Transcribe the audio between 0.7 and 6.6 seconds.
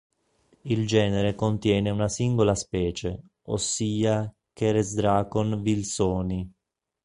genere contiene una singola specie, ossia "Keresdrakon vilsoni".